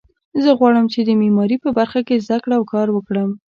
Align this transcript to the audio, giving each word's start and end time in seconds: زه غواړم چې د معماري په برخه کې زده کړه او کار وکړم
زه 0.43 0.51
غواړم 0.59 0.85
چې 0.93 0.99
د 1.03 1.09
معماري 1.21 1.57
په 1.63 1.69
برخه 1.77 1.99
کې 2.07 2.21
زده 2.25 2.37
کړه 2.43 2.55
او 2.57 2.63
کار 2.73 2.87
وکړم 2.91 3.29